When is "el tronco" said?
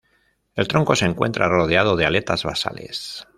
0.55-0.95